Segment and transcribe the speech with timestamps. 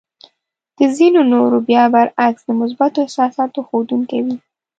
[0.77, 4.35] د ځينو نورو بيا برعکس د مثبتو احساساتو ښودونکې وې.